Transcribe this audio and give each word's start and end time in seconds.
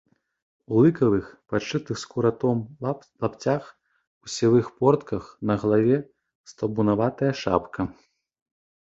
У 0.75 0.79
лыкавых, 0.83 1.25
падшытых 1.49 1.99
скуратом, 2.03 2.63
лапцях, 3.23 3.63
у 4.25 4.33
сівых 4.37 4.71
портках, 4.79 5.29
на 5.51 5.59
галаве 5.65 5.97
стаўбунаватая 6.53 7.31
шапка. 7.43 7.81